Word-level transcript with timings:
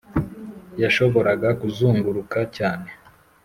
yashoboraga 0.81 1.49
kuzunguruka 1.61 2.39
cyane 2.57 2.89